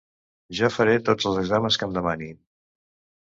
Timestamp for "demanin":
1.99-2.33